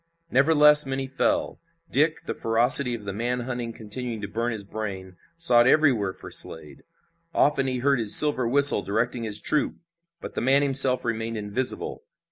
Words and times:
Nevertheless 0.31 0.87
many 0.87 1.05
fell. 1.05 1.59
Dick, 1.91 2.23
the 2.25 2.33
ferocity 2.33 2.95
of 2.95 3.05
the 3.05 3.13
man 3.13 3.41
hunt 3.41 3.75
continuing 3.75 4.19
to 4.23 4.27
burn 4.27 4.51
his 4.51 4.63
brain, 4.63 5.15
sought 5.37 5.67
everywhere 5.67 6.11
for 6.11 6.31
Slade. 6.31 6.81
Often 7.35 7.67
he 7.67 7.77
heard 7.77 7.99
his 7.99 8.15
silver 8.15 8.47
whistle 8.47 8.81
directing 8.81 9.21
his 9.21 9.39
troop, 9.39 9.75
but 10.19 10.33
the 10.33 10.41
man 10.41 10.63
himself 10.63 11.05
remained 11.05 11.37
invisible. 11.37 12.01